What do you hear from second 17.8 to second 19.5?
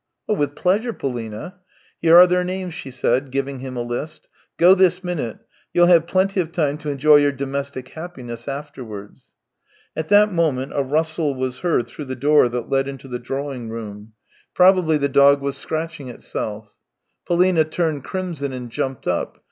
crimson and jumped up.